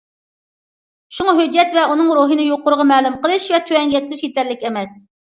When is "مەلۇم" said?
2.93-3.19